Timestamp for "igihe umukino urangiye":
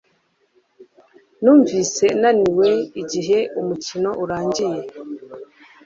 3.01-4.81